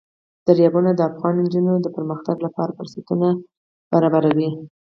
[0.47, 3.27] دریابونه د افغان نجونو د پرمختګ لپاره فرصتونه
[3.91, 4.49] برابروي.